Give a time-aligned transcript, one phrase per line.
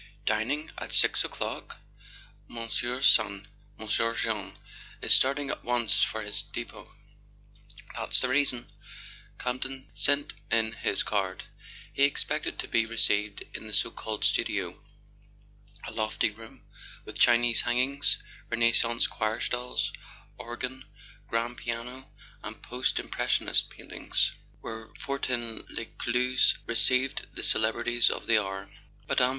[0.25, 1.79] "Dining—at six o'clock?"
[2.47, 4.57] "Monsieur's son, Monsieur Jean,
[4.99, 6.91] is starting at once for his depot.
[7.93, 8.71] That's the reason."
[9.37, 11.43] Campton sent in his card.
[11.93, 14.83] He expected to be received in the so called "studio,"
[15.85, 16.63] a lofty room
[17.05, 18.17] with Chinese hangings,
[18.49, 19.93] Renaissance choir stalls,
[20.35, 20.83] organ,
[21.27, 22.09] grand piano,
[22.41, 28.67] and post impressionist paintings, where Fortin Les cluze received the celebrities of the hour.
[29.07, 29.29] Mme.